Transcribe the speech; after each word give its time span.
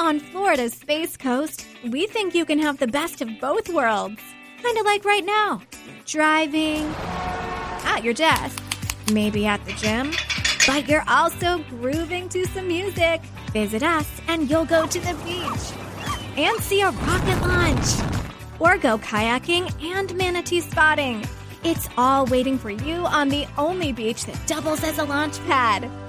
On 0.00 0.20
Florida's 0.20 0.74
Space 0.74 1.16
Coast, 1.16 1.66
we 1.90 2.06
think 2.06 2.32
you 2.32 2.44
can 2.44 2.60
have 2.60 2.78
the 2.78 2.86
best 2.86 3.20
of 3.20 3.28
both 3.40 3.68
worlds. 3.68 4.20
Kind 4.62 4.78
of 4.78 4.86
like 4.86 5.04
right 5.04 5.24
now. 5.24 5.60
Driving, 6.06 6.86
at 7.82 8.04
your 8.04 8.14
desk, 8.14 8.62
maybe 9.12 9.44
at 9.44 9.64
the 9.64 9.72
gym, 9.72 10.12
but 10.68 10.88
you're 10.88 11.02
also 11.08 11.58
grooving 11.68 12.28
to 12.28 12.46
some 12.46 12.68
music. 12.68 13.20
Visit 13.52 13.82
us 13.82 14.08
and 14.28 14.48
you'll 14.48 14.66
go 14.66 14.86
to 14.86 15.00
the 15.00 15.14
beach 15.24 16.38
and 16.38 16.56
see 16.62 16.80
a 16.82 16.92
rocket 16.92 17.40
launch 17.40 18.20
or 18.60 18.78
go 18.78 18.98
kayaking 18.98 19.72
and 19.82 20.14
manatee 20.14 20.60
spotting. 20.60 21.26
It's 21.64 21.88
all 21.98 22.24
waiting 22.26 22.56
for 22.56 22.70
you 22.70 23.04
on 23.04 23.30
the 23.30 23.48
only 23.58 23.90
beach 23.90 24.26
that 24.26 24.46
doubles 24.46 24.84
as 24.84 24.98
a 24.98 25.04
launch 25.04 25.40
pad. 25.46 25.90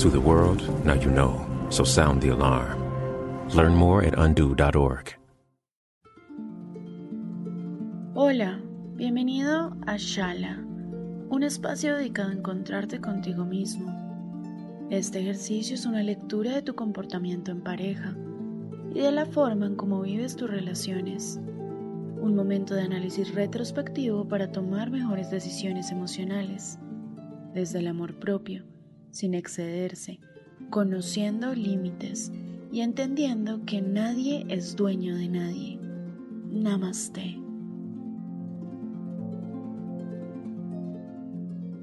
To 0.00 0.10
the 0.10 0.20
world, 0.20 0.84
now 0.84 0.94
you 0.94 1.10
know, 1.10 1.46
so 1.70 1.82
sound 1.82 2.20
the 2.20 2.28
alarm. 2.28 2.78
Learn 3.54 3.74
more 3.74 4.02
at 4.02 4.18
undo.org. 4.18 5.14
Hola, 8.14 8.60
bienvenido 8.96 9.74
a 9.86 9.96
Shala, 9.96 10.58
un 11.30 11.42
espacio 11.42 11.96
dedicado 11.96 12.30
a 12.30 12.34
encontrarte 12.34 13.00
contigo 13.00 13.44
mismo. 13.46 13.92
Este 14.90 15.20
ejercicio 15.20 15.74
es 15.74 15.86
una 15.86 16.02
lectura 16.02 16.52
de 16.52 16.62
tu 16.62 16.74
comportamiento 16.74 17.50
en 17.50 17.62
pareja 17.62 18.14
y 18.94 19.00
de 19.00 19.10
la 19.10 19.24
forma 19.24 19.66
en 19.66 19.76
cómo 19.76 20.02
vives 20.02 20.36
tus 20.36 20.50
relaciones. 20.50 21.40
Un 22.20 22.34
momento 22.36 22.74
de 22.74 22.82
análisis 22.82 23.34
retrospectivo 23.34 24.28
para 24.28 24.52
tomar 24.52 24.90
mejores 24.90 25.30
decisiones 25.30 25.90
emocionales, 25.90 26.78
desde 27.54 27.78
el 27.78 27.86
amor 27.86 28.18
propio, 28.18 28.64
sin 29.14 29.34
excederse, 29.34 30.18
conociendo 30.70 31.54
límites 31.54 32.32
y 32.72 32.80
entendiendo 32.80 33.64
que 33.64 33.80
nadie 33.80 34.44
es 34.48 34.74
dueño 34.74 35.16
de 35.16 35.28
nadie. 35.28 35.78
Namaste. 36.50 37.38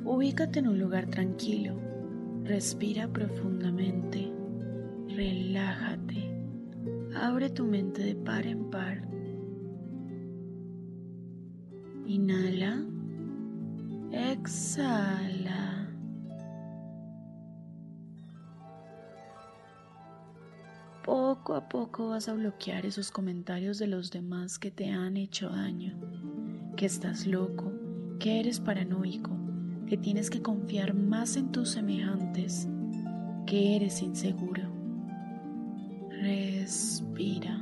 Ubícate 0.03 0.59
en 0.59 0.67
un 0.67 0.78
lugar 0.78 1.09
tranquilo, 1.09 1.78
respira 2.44 3.07
profundamente, 3.07 4.29
relájate, 5.16 6.35
abre 7.16 7.50
tu 7.50 7.63
mente 7.66 8.03
de 8.03 8.16
par 8.16 8.45
en 8.45 8.69
par. 8.69 9.07
Inhala, 12.06 12.85
exhala. 14.11 15.70
Poco 21.03 21.56
a 21.56 21.67
poco 21.67 22.09
vas 22.09 22.29
a 22.29 22.34
bloquear 22.34 22.85
esos 22.85 23.12
comentarios 23.12 23.79
de 23.79 23.88
los 23.88 24.12
demás 24.12 24.59
que 24.59 24.72
te 24.72 24.89
han 24.89 25.17
hecho 25.17 25.50
daño, 25.50 26.00
que 26.78 26.85
estás 26.85 27.25
loco, 27.25 27.72
que 28.19 28.39
eres 28.39 28.59
paranoico 28.59 29.41
que 29.91 29.97
tienes 29.97 30.29
que 30.29 30.41
confiar 30.41 30.94
más 30.94 31.35
en 31.35 31.51
tus 31.51 31.72
semejantes, 31.72 32.66
que 33.45 33.75
eres 33.75 34.01
inseguro. 34.01 34.63
Respira. 36.22 37.59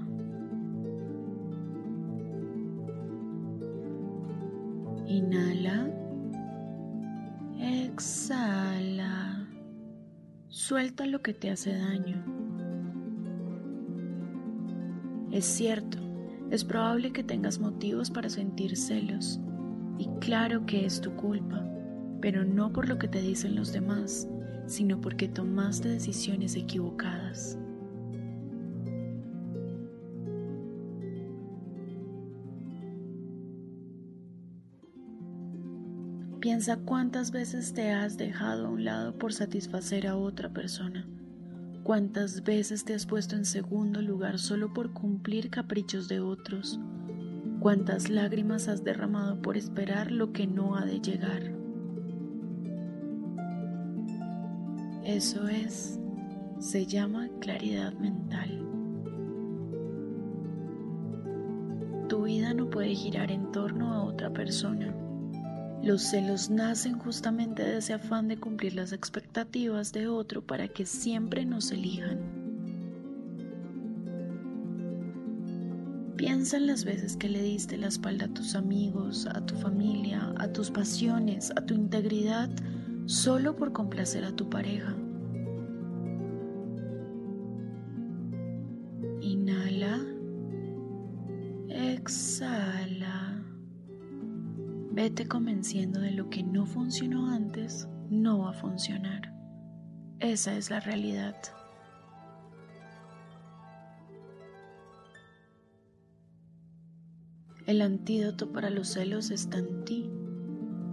Inhala. 5.08 5.90
Exhala. 7.60 9.48
Suelta 10.50 11.08
lo 11.08 11.24
que 11.24 11.34
te 11.34 11.50
hace 11.50 11.76
daño. 11.76 12.24
Es 15.32 15.46
cierto, 15.46 15.98
es 16.50 16.64
probable 16.64 17.12
que 17.12 17.24
tengas 17.24 17.60
motivos 17.60 18.10
para 18.10 18.30
sentir 18.30 18.76
celos, 18.76 19.40
y 19.98 20.08
claro 20.20 20.66
que 20.66 20.86
es 20.86 21.02
tu 21.02 21.12
culpa 21.16 21.70
pero 22.22 22.44
no 22.44 22.72
por 22.72 22.88
lo 22.88 22.98
que 22.98 23.08
te 23.08 23.22
dicen 23.22 23.56
los 23.56 23.72
demás, 23.72 24.28
sino 24.68 25.00
porque 25.00 25.28
tomaste 25.28 25.90
decisiones 25.90 26.56
equivocadas. 26.56 27.58
Piensa 36.40 36.78
cuántas 36.78 37.32
veces 37.32 37.74
te 37.74 37.92
has 37.92 38.18
dejado 38.18 38.68
a 38.68 38.70
un 38.70 38.86
lado 38.86 39.18
por 39.18 39.34
satisfacer 39.34 40.08
a 40.08 40.16
otra 40.16 40.50
persona. 40.50 41.06
Cuántas 41.84 42.44
veces 42.44 42.86
te 42.86 42.94
has 42.94 43.06
puesto 43.06 43.36
en 43.36 43.46
segundo 43.46 44.02
lugar 44.02 44.38
solo 44.38 44.74
por 44.74 44.94
cumplir 44.94 45.50
caprichos 45.50 46.08
de 46.08 46.20
otros. 46.20 46.80
Cuántas 47.60 48.10
lágrimas 48.10 48.68
has 48.68 48.84
derramado 48.84 49.42
por 49.42 49.58
esperar 49.58 50.12
lo 50.12 50.32
que 50.32 50.46
no 50.46 50.76
ha 50.76 50.86
de 50.86 51.00
llegar. 51.00 51.52
Eso 55.04 55.48
es, 55.48 56.00
se 56.60 56.86
llama 56.86 57.30
claridad 57.40 57.94
mental. 57.94 58.66
Tu 62.08 62.24
vida 62.24 62.54
no 62.54 62.70
puede 62.70 62.94
girar 62.94 63.32
en 63.32 63.52
torno 63.52 63.94
a 63.94 64.04
otra 64.04 64.32
persona. 64.32 64.94
Los 65.82 66.02
celos 66.02 66.50
nacen 66.50 67.00
justamente 67.00 67.64
de 67.64 67.78
ese 67.78 67.94
afán 67.94 68.28
de 68.28 68.38
cumplir 68.38 68.76
las 68.76 68.92
expectativas 68.92 69.94
de 69.94 70.08
otro 70.08 70.42
para 70.42 70.68
que 70.68 70.86
siempre 70.86 71.46
nos 71.46 71.72
elijan. 71.72 72.20
Piensa 76.18 76.58
en 76.58 76.68
las 76.68 76.84
veces 76.84 77.16
que 77.16 77.30
le 77.30 77.42
diste 77.42 77.78
la 77.78 77.88
espalda 77.88 78.26
a 78.26 78.34
tus 78.34 78.56
amigos, 78.56 79.26
a 79.26 79.46
tu 79.46 79.56
familia, 79.56 80.34
a 80.38 80.50
tus 80.50 80.70
pasiones, 80.70 81.52
a 81.56 81.66
tu 81.66 81.74
integridad, 81.74 82.50
solo 83.06 83.56
por 83.56 83.72
complacer 83.72 84.26
a 84.26 84.36
tu 84.36 84.50
pareja. 84.50 84.94
Convenciendo 95.28 96.00
de 96.00 96.12
lo 96.12 96.30
que 96.30 96.44
no 96.44 96.66
funcionó 96.66 97.28
antes, 97.28 97.88
no 98.10 98.40
va 98.40 98.52
a 98.52 98.54
funcionar. 98.54 99.34
Esa 100.20 100.56
es 100.56 100.70
la 100.70 100.80
realidad. 100.80 101.36
El 107.68 107.82
antídoto 107.82 108.52
para 108.52 108.70
los 108.70 108.90
celos 108.90 109.30
está 109.30 109.60
en 109.60 109.86
ti, 109.86 110.10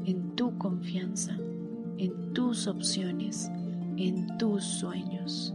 en 0.04 0.34
tu 0.36 0.58
confianza 0.58 1.38
en 1.98 2.34
tus 2.34 2.66
opciones, 2.66 3.50
en 3.96 4.36
tus 4.38 4.64
sueños, 4.64 5.54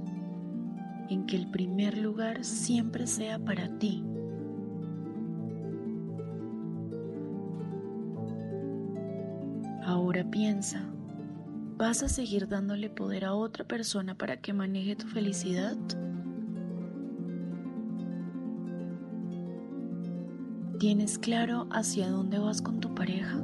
en 1.09 1.25
que 1.25 1.35
el 1.35 1.49
primer 1.49 1.97
lugar 1.97 2.43
siempre 2.43 3.05
sea 3.07 3.37
para 3.39 3.77
ti. 3.77 4.03
Ahora 10.11 10.29
piensa, 10.29 10.81
¿vas 11.77 12.03
a 12.03 12.09
seguir 12.09 12.49
dándole 12.49 12.89
poder 12.89 13.23
a 13.23 13.33
otra 13.33 13.63
persona 13.63 14.17
para 14.17 14.41
que 14.41 14.51
maneje 14.51 14.97
tu 14.97 15.07
felicidad? 15.07 15.77
¿Tienes 20.79 21.17
claro 21.17 21.69
hacia 21.71 22.09
dónde 22.09 22.39
vas 22.39 22.61
con 22.61 22.81
tu 22.81 22.93
pareja? 22.93 23.41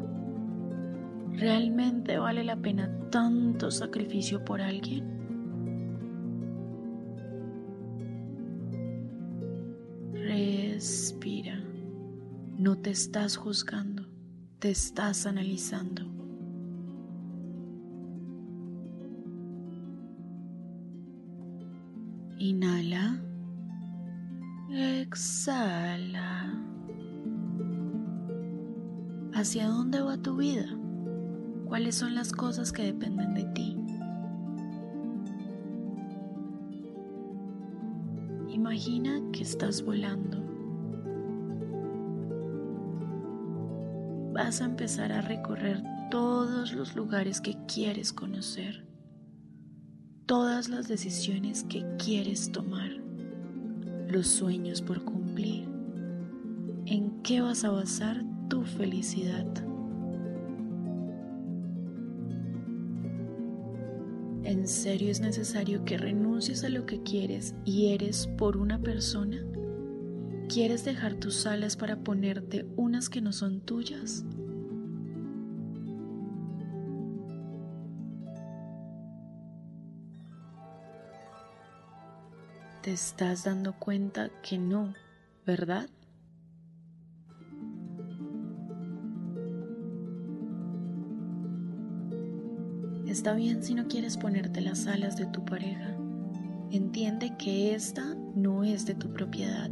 ¿Realmente 1.37 2.17
vale 2.17 2.43
la 2.43 2.57
pena 2.57 2.91
tanto 3.11 3.71
sacrificio 3.71 4.43
por 4.43 4.59
alguien? 4.59 5.05
Respira. 10.11 11.63
No 12.57 12.77
te 12.77 12.89
estás 12.89 13.37
juzgando, 13.37 14.05
te 14.59 14.71
estás 14.71 15.25
analizando. 15.25 16.16
Inhala. 22.47 23.21
Exhala. 24.71 26.57
¿Hacia 29.33 29.67
dónde 29.67 29.99
va 29.99 30.15
tu 30.15 30.37
vida? 30.37 30.65
¿Cuáles 31.65 31.95
son 31.95 32.15
las 32.15 32.31
cosas 32.31 32.71
que 32.71 32.83
dependen 32.83 33.33
de 33.33 33.43
ti? 33.53 33.77
Imagina 38.47 39.21
que 39.33 39.43
estás 39.43 39.83
volando. 39.83 40.41
Vas 44.31 44.61
a 44.61 44.65
empezar 44.65 45.11
a 45.11 45.19
recorrer 45.19 45.83
todos 46.09 46.71
los 46.71 46.95
lugares 46.95 47.41
que 47.41 47.57
quieres 47.67 48.13
conocer, 48.13 48.86
todas 50.27 50.67
las 50.67 50.89
decisiones 50.89 51.63
que 51.69 51.85
quieres 51.97 52.51
tomar, 52.51 52.91
los 54.09 54.27
sueños 54.27 54.81
por 54.81 55.03
cumplir. 55.05 55.65
¿En 56.85 57.23
qué 57.23 57.39
vas 57.39 57.63
a 57.63 57.71
basar 57.71 58.25
tu 58.49 58.63
felicidad? 58.63 59.45
¿En 64.43 64.67
serio 64.67 65.11
es 65.11 65.21
necesario 65.21 65.85
que 65.85 65.97
renuncies 65.97 66.65
a 66.65 66.69
lo 66.69 66.85
que 66.85 67.01
quieres 67.03 67.55
y 67.63 67.93
eres 67.93 68.27
por 68.37 68.57
una 68.57 68.81
persona? 68.81 69.37
¿Quieres 70.49 70.83
dejar 70.83 71.15
tus 71.15 71.45
alas 71.45 71.77
para 71.77 72.03
ponerte 72.03 72.65
unas 72.75 73.09
que 73.09 73.21
no 73.21 73.31
son 73.31 73.61
tuyas? 73.61 74.25
Te 82.87 82.93
estás 82.93 83.43
dando 83.43 83.73
cuenta 83.73 84.29
que 84.41 84.57
no, 84.57 84.93
¿verdad? 85.45 85.89
Está 93.05 93.33
bien 93.33 93.61
si 93.61 93.75
no 93.75 93.89
quieres 93.89 94.15
ponerte 94.15 94.61
las 94.61 94.87
alas 94.87 95.17
de 95.17 95.25
tu 95.25 95.43
pareja. 95.43 95.97
Entiende 96.71 97.35
que 97.37 97.75
esta 97.75 98.15
no 98.35 98.63
es 98.63 98.85
de 98.85 98.95
tu 98.95 99.11
propiedad, 99.11 99.69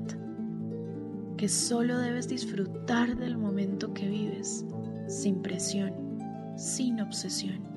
que 1.38 1.48
solo 1.48 1.98
debes 2.00 2.28
disfrutar 2.28 3.16
del 3.16 3.38
momento 3.38 3.94
que 3.94 4.10
vives, 4.10 4.66
sin 5.08 5.42
presión, 5.42 5.94
sin 6.58 7.00
obsesión. 7.00 7.75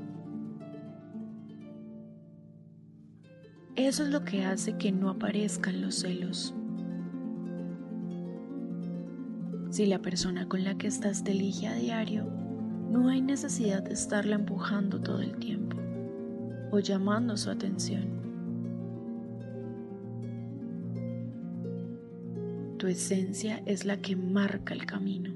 Eso 3.78 4.02
es 4.02 4.08
lo 4.08 4.24
que 4.24 4.44
hace 4.44 4.76
que 4.76 4.90
no 4.90 5.08
aparezcan 5.08 5.80
los 5.80 6.00
celos. 6.00 6.52
Si 9.70 9.86
la 9.86 10.02
persona 10.02 10.48
con 10.48 10.64
la 10.64 10.76
que 10.76 10.88
estás 10.88 11.22
te 11.22 11.30
elige 11.30 11.68
a 11.68 11.74
diario, 11.76 12.24
no 12.90 13.08
hay 13.08 13.20
necesidad 13.20 13.84
de 13.84 13.94
estarla 13.94 14.34
empujando 14.34 15.00
todo 15.00 15.20
el 15.20 15.36
tiempo 15.36 15.76
o 16.72 16.80
llamando 16.80 17.36
su 17.36 17.50
atención. 17.50 18.08
Tu 22.78 22.88
esencia 22.88 23.62
es 23.64 23.84
la 23.84 23.98
que 23.98 24.16
marca 24.16 24.74
el 24.74 24.86
camino. 24.86 25.32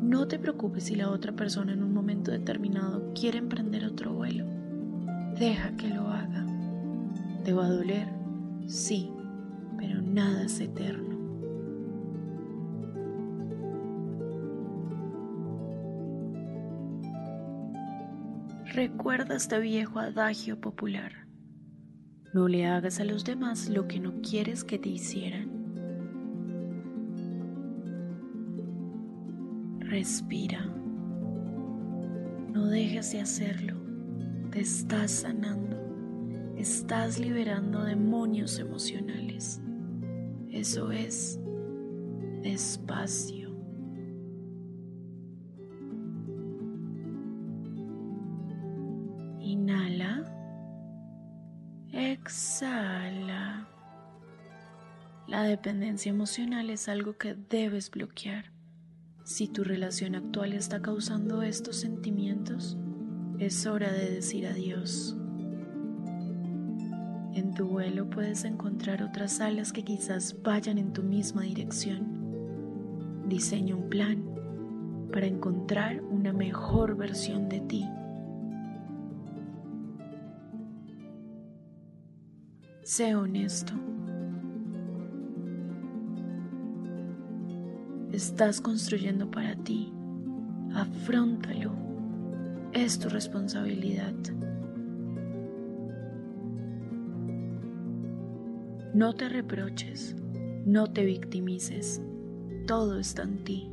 No 0.00 0.26
te 0.26 0.38
preocupes 0.38 0.84
si 0.84 0.94
la 0.94 1.10
otra 1.10 1.36
persona 1.36 1.74
en 1.74 1.82
un 1.82 1.92
momento 1.92 2.30
determinado 2.30 3.12
quiere 3.12 3.36
emprender 3.36 3.84
otro 3.84 4.14
vuelo. 4.14 4.55
Deja 5.38 5.70
que 5.76 5.88
lo 5.88 6.08
haga. 6.08 6.46
¿Te 7.44 7.52
va 7.52 7.66
a 7.66 7.70
doler? 7.70 8.08
Sí, 8.66 9.12
pero 9.76 10.00
nada 10.00 10.44
es 10.44 10.60
eterno. 10.60 11.14
Recuerda 18.72 19.36
este 19.36 19.58
viejo 19.58 19.98
adagio 19.98 20.58
popular. 20.58 21.12
No 22.32 22.48
le 22.48 22.66
hagas 22.66 23.00
a 23.00 23.04
los 23.04 23.24
demás 23.24 23.68
lo 23.68 23.86
que 23.88 24.00
no 24.00 24.20
quieres 24.22 24.64
que 24.64 24.78
te 24.78 24.88
hicieran. 24.88 25.50
Respira. 29.80 30.66
No 32.52 32.66
dejes 32.66 33.12
de 33.12 33.20
hacerlo. 33.20 33.85
Te 34.56 34.62
estás 34.62 35.10
sanando. 35.10 35.76
Estás 36.56 37.18
liberando 37.18 37.84
demonios 37.84 38.58
emocionales. 38.58 39.60
Eso 40.50 40.92
es 40.92 41.38
despacio. 42.42 43.54
Inhala. 49.40 50.24
Exhala. 51.92 53.68
La 55.26 55.42
dependencia 55.42 56.08
emocional 56.08 56.70
es 56.70 56.88
algo 56.88 57.18
que 57.18 57.34
debes 57.34 57.90
bloquear. 57.90 58.52
Si 59.22 59.48
tu 59.48 59.64
relación 59.64 60.14
actual 60.14 60.54
está 60.54 60.80
causando 60.80 61.42
estos 61.42 61.76
sentimientos, 61.76 62.78
es 63.38 63.66
hora 63.66 63.92
de 63.92 64.10
decir 64.10 64.46
adiós. 64.46 65.16
En 67.34 67.52
tu 67.52 67.66
vuelo 67.66 68.08
puedes 68.08 68.44
encontrar 68.44 69.02
otras 69.02 69.40
alas 69.40 69.72
que 69.72 69.84
quizás 69.84 70.34
vayan 70.42 70.78
en 70.78 70.92
tu 70.92 71.02
misma 71.02 71.42
dirección. 71.42 73.24
Diseña 73.28 73.76
un 73.76 73.90
plan 73.90 74.24
para 75.12 75.26
encontrar 75.26 76.02
una 76.02 76.32
mejor 76.32 76.96
versión 76.96 77.48
de 77.48 77.60
ti. 77.60 77.86
Sé 82.82 83.14
honesto. 83.14 83.74
Estás 88.12 88.60
construyendo 88.62 89.30
para 89.30 89.56
ti. 89.56 89.92
Afróntalo. 90.72 91.85
Es 92.72 92.98
tu 92.98 93.08
responsabilidad. 93.08 94.14
No 98.94 99.14
te 99.14 99.28
reproches, 99.28 100.16
no 100.64 100.86
te 100.86 101.04
victimices. 101.04 102.00
Todo 102.66 102.98
está 102.98 103.24
en 103.24 103.44
ti. 103.44 103.70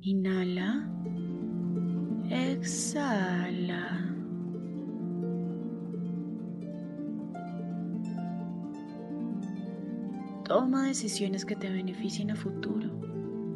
Inhala. 0.00 0.88
Exhala. 2.30 4.12
Toma 10.44 10.86
decisiones 10.86 11.44
que 11.44 11.54
te 11.54 11.70
beneficien 11.70 12.30
a 12.30 12.36
futuro. 12.36 12.90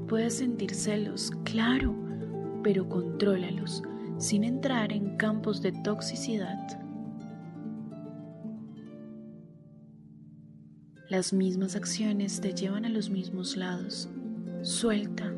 Puedes 0.06 0.36
sentir 0.36 0.74
celos, 0.74 1.32
claro, 1.44 1.94
pero 2.66 2.88
contrólalos 2.88 3.84
sin 4.18 4.42
entrar 4.42 4.90
en 4.90 5.16
campos 5.16 5.62
de 5.62 5.70
toxicidad. 5.70 6.58
Las 11.08 11.32
mismas 11.32 11.76
acciones 11.76 12.40
te 12.40 12.52
llevan 12.54 12.84
a 12.84 12.88
los 12.88 13.08
mismos 13.08 13.56
lados. 13.56 14.10
Suelta, 14.62 15.32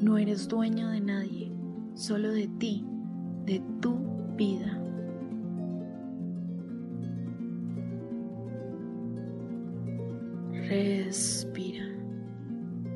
no 0.00 0.18
eres 0.18 0.46
dueño 0.46 0.90
de 0.90 1.00
nadie, 1.00 1.52
solo 1.94 2.30
de 2.30 2.46
ti, 2.46 2.86
de 3.44 3.60
tu 3.82 3.98
vida. 4.36 4.80
Respira. 10.68 11.88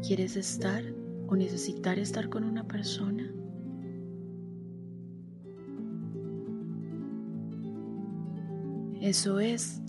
¿Quieres 0.07 0.37
estar 0.37 0.85
o 1.27 1.35
necesitar 1.35 1.99
estar 1.99 2.29
con 2.29 2.45
una 2.45 2.63
persona? 2.69 3.42
Eso 9.03 9.41
es 9.41 9.83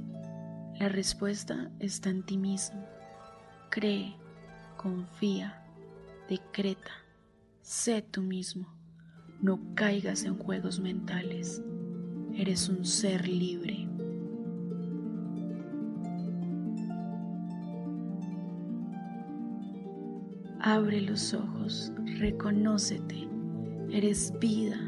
La 0.80 0.90
respuesta 0.90 1.70
está 1.80 2.10
en 2.10 2.24
ti 2.24 2.36
mismo. 2.36 2.84
Cree, 3.70 4.16
confía, 4.76 5.64
decreta, 6.28 6.90
sé 7.62 8.02
tú 8.02 8.24
mismo. 8.24 8.74
No 9.40 9.60
caigas 9.76 10.24
en 10.24 10.36
juegos 10.40 10.80
mentales. 10.80 11.62
Eres 12.34 12.68
un 12.70 12.84
ser 12.84 13.28
libre. 13.28 13.88
Abre 20.60 21.02
los 21.02 21.36
ojos, 21.36 21.94
reconócete. 22.18 23.28
Eres 23.92 24.34
vida, 24.40 24.80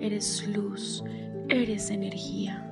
eres 0.00 0.46
luz, 0.48 1.02
eres 1.48 1.88
energía. 1.88 2.69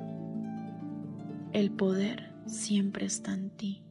El 1.59 1.73
poder 1.73 2.31
siempre 2.47 3.05
está 3.05 3.35
en 3.35 3.51
ti. 3.51 3.83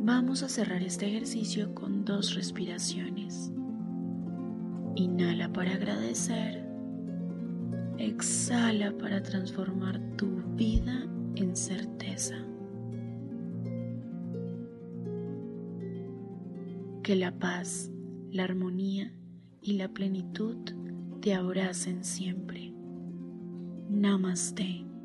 Vamos 0.00 0.42
a 0.42 0.48
cerrar 0.48 0.82
este 0.82 1.06
ejercicio 1.06 1.74
con 1.74 2.06
dos 2.06 2.34
respiraciones. 2.34 3.52
Inhala 4.94 5.52
para 5.52 5.74
agradecer. 5.74 6.66
Exhala 7.98 8.96
para 8.96 9.22
transformar 9.22 10.00
tu 10.16 10.40
vida 10.54 11.06
en 11.34 11.54
certeza. 11.54 12.36
Que 17.02 17.14
la 17.14 17.38
paz, 17.38 17.90
la 18.30 18.44
armonía 18.44 19.12
y 19.60 19.74
la 19.74 19.88
plenitud 19.90 20.56
te 21.20 21.34
abracen 21.34 22.02
siempre. 22.02 22.75
Namaste. 23.90 24.95